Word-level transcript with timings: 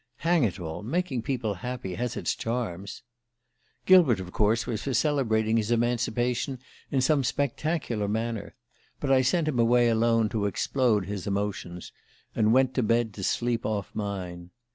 Hang 0.25 0.43
it 0.43 0.59
all, 0.59 0.81
making 0.81 1.21
people 1.21 1.53
happy 1.53 1.93
has 1.93 2.17
its 2.17 2.33
charms 2.35 3.03
"Gilbert, 3.85 4.19
of 4.19 4.31
course, 4.31 4.65
was 4.65 4.81
for 4.81 4.95
celebrating 4.95 5.57
his 5.57 5.69
emancipation 5.69 6.57
in 6.89 7.01
some 7.01 7.23
spectacular 7.23 8.07
manner; 8.07 8.55
but 8.99 9.11
I 9.11 9.21
sent 9.21 9.47
him 9.47 9.59
away 9.59 9.89
alone 9.89 10.27
to 10.29 10.47
explode 10.47 11.05
his 11.05 11.27
emotions, 11.27 11.91
and 12.33 12.51
went 12.51 12.73
to 12.73 12.81
bed 12.81 13.13
to 13.13 13.23
sleep 13.23 13.63
off 13.63 13.93
mine. 13.93 14.49